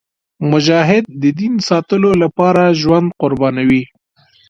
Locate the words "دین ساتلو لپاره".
1.39-2.63